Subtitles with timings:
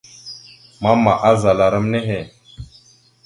[0.81, 2.19] Mama azala ram nehe.